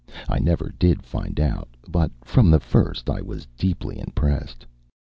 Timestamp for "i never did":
0.27-1.03